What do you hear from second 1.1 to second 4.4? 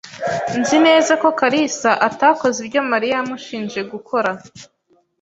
ko kalisa atakoze ibyo Mariya yamushinje gukora.